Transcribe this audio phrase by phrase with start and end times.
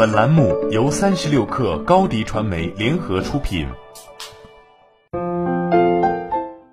[0.00, 3.66] 本栏目由三十六氪高低传媒联合出品。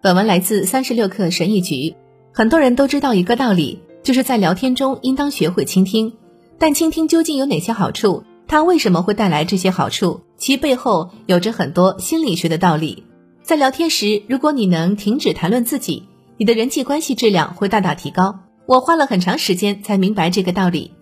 [0.00, 1.94] 本文来自三十六氪神译局。
[2.32, 6.14] 很多人都知道一个道理，就是在聊天中应当学会倾听。
[6.58, 8.24] 但倾听究竟有哪些好处？
[8.48, 10.22] 它为什么会带来这些好处？
[10.38, 13.04] 其背后有着很多心理学的道理。
[13.42, 16.04] 在聊天时，如果你能停止谈论自己，
[16.38, 18.38] 你的人际关系质量会大大提高。
[18.64, 20.92] 我花了很长时间才明白这个道理。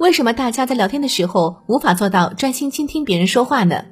[0.00, 3.84] 为什么大家在聊天的时候无法做到专心倾听别人说话呢？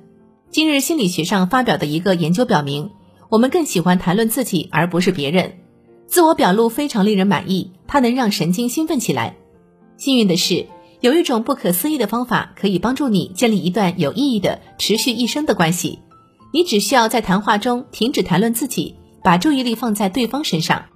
[0.51, 2.93] 今日心理学上发表的一个研究表明，
[3.29, 5.59] 我们更喜欢谈论自己而不是别人。
[6.07, 9.37] 自我表露非常令人满意，它能让神经兴奋起来。
[9.98, 10.67] 幸运的是，
[11.01, 15.98] 有一种不可思议的方法可以帮助你建立一段有意义的、持续一生的关系。
[16.55, 20.87] 你只需要在谈话中停止谈论自己，把注意力放在对方身上。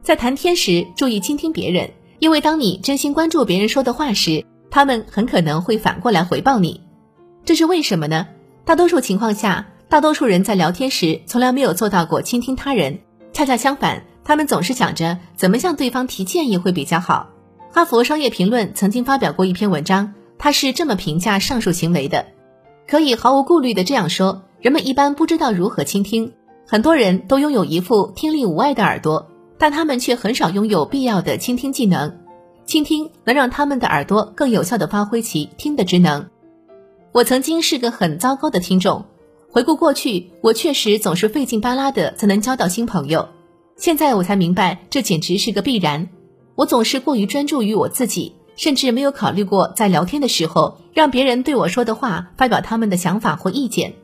[0.00, 1.90] 在谈天时，注意倾听别人。
[2.18, 6.80] 因为当你真心关注别人说的话时，他们很可能会反过来回报你。
[7.44, 8.26] 这是为什么呢？
[8.64, 13.00] 大多数情况下，大多数人在聊天时从来没有做到过倾听他人。
[13.32, 17.30] 恰恰相反，他们总是想着怎么向对方提建议会比较好。
[17.72, 22.26] 哈佛商业评论曾经发表过一篇文章，他是这么评价上述行为的：
[22.88, 26.32] 可以毫无顾虑的这样说，人们一般不知道如何倾听。
[26.66, 29.28] 很多人都拥有一副听力无碍的耳朵。
[29.58, 32.20] 但他们却很少拥有必要的倾听技能。
[32.66, 36.30] 倾听能让他们的耳朵更有效地发挥其听的职能。
[37.12, 39.04] 我曾经是个很糟糕的听众。
[39.50, 43.28] 回顾过去，我确实总是费劲巴拉的才能交到新朋友。
[43.76, 46.08] 现在我才明白，这简直是个必然。
[46.56, 53.94] 我总是过于专注于我自己，甚至没有考虑过在聊天的时候让别人对我说的话发表他们的想法或意见。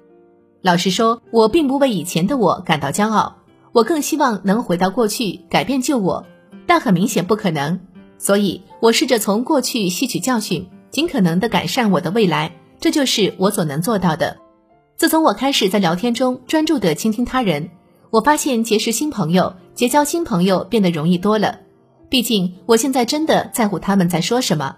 [0.63, 3.39] 老实说，我并不为以前的我感到骄傲。
[3.73, 6.27] 我更希望能回到过去，改变旧我，
[6.67, 7.81] 但很明显不可能。
[8.19, 12.53] 所以，我试着从过去吸取教训，尽可能的改善我的未来。
[12.81, 14.39] 这就是我所能做到的。
[14.97, 17.71] 自从我开始在聊天中专注的倾听他人，
[18.11, 21.61] 我发现结识新朋友、结交新朋友变得容易多了。
[22.09, 24.77] 毕竟，我现在真的在乎他们在说什么。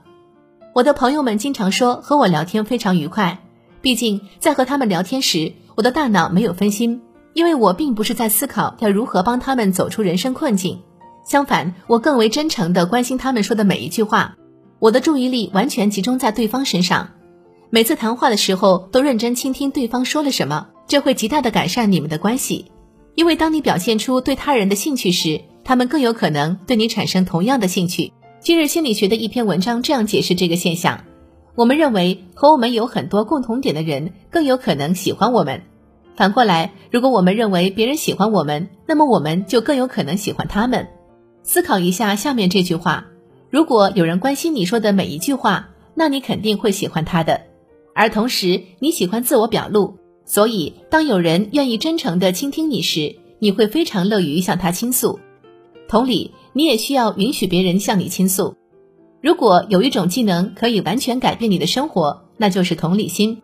[0.74, 3.38] 我的朋友们经常说和我聊天非常愉快。
[3.80, 7.00] 毕竟，在和他们聊天时，我的大脑没有分心。
[7.34, 10.80] 因为我并不是在思考要如何帮他们走出人生困境，
[11.26, 14.36] 相反，我更为真诚地关心他们说的每一句话。
[14.78, 17.10] 我的注意力完全集中在对方身上，
[17.70, 22.70] 每次谈话的时候都认真倾听对方说了什么，这会极大地改善你们的关系。
[23.14, 28.12] 因为当你表现出对他人的兴趣时，他们更有可能对你产生同样的兴趣。
[28.40, 31.04] 今日心理学的一篇文章这样解释这个现象：
[31.54, 35.62] 我们认为和我们有很多共同点的人更有可能喜欢我们。
[36.14, 40.86] 反过来，如果我们认为别人喜欢我们，那么我们就更有可能喜欢他们。
[41.42, 43.06] 思考一下下面这句话：
[43.50, 47.40] 如果有人关心你说的每一句话，那你肯定会喜欢他的。
[47.94, 55.18] 而同时，你喜欢自我表露，所以当有人愿意真诚地倾听你时，你会非常乐于向他倾诉。
[55.88, 58.54] 同理，你也需要允许别人向你倾诉。
[59.20, 63.42] 如果有一种技能可以完全改变你的生活，那就是同理心。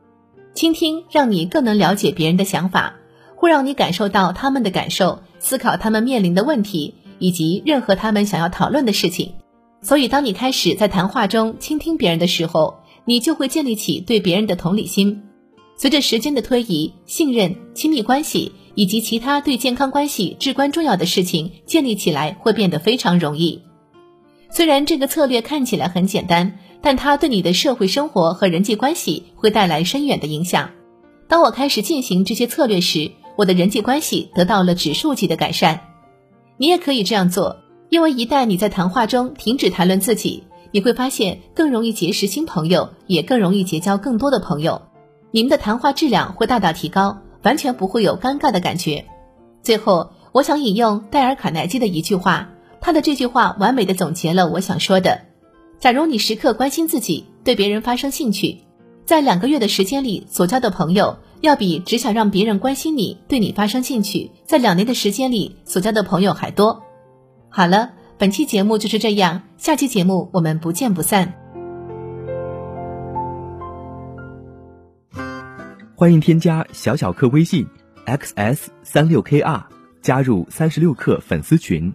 [0.55, 2.97] 倾听让你更能了解别人的想法，
[3.37, 9.35] 会让你感受到他们的感受，思考他们面临的问题以及任何他们想要讨论的事情。
[9.81, 15.23] 所以，当你开始在谈话中倾听别人的时候，你就会建立起对别人的同理心。
[15.77, 23.63] 随着时间的推移，信任、亲密关系以及其他对健康关系至关重要的事情建立起来会变得非常容易。
[24.51, 26.59] 虽然这个策略看起来很简单。
[26.81, 30.71] 但它对你的社会生活和人际关系会带来深远的影响。
[31.29, 35.81] 当我开始进行这些策略时，我的人际关系得到了指数级的改善。
[36.57, 37.59] 你也可以这样做，
[37.89, 44.83] 因为一旦你在谈话中停止谈论自己，你会发现更容易结识新朋友，也更容易结交更多的朋友。
[45.31, 49.05] 你们的谈话质量会大大提高，完全不会有尴尬的感觉。
[49.63, 52.49] 最后，我想引用戴尔·卡耐基的一句话，
[52.81, 55.28] 他的这句话完美的总结了我想说的。
[55.79, 58.59] 假如你时刻关心自己，对别人发生兴趣，
[59.05, 66.83] 在两个月的时间里所交的朋友，要比只想让别人关心你、对你发生兴趣，在两年的时间里所交的朋友还多。
[67.49, 71.33] 好了，本期节目就是这样，下期节目我们不见不散。
[75.95, 77.65] 欢迎添加小小客微信
[78.05, 79.63] xs 三六 kr，
[80.03, 81.95] 加入三十六课粉丝群。